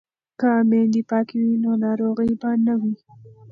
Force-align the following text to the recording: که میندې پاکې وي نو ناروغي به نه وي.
که 0.39 0.49
میندې 0.69 1.01
پاکې 1.09 1.35
وي 1.43 1.55
نو 1.63 1.71
ناروغي 1.83 2.31
به 2.41 2.49
نه 2.65 2.73
وي. 2.79 2.95